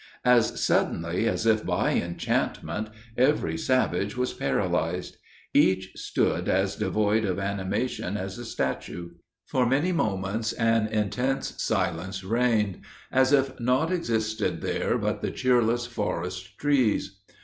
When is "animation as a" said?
7.37-8.45